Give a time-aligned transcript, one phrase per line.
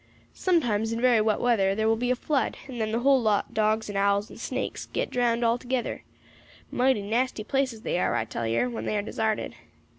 [0.33, 3.53] Sometimes, in very wet weather, thar will be a flood, and then the whole lot,
[3.53, 6.01] dogs and owls and snakes, get drowned all together.
[6.71, 9.53] Mighty nasty places they are, I tell yer, when they are desarted.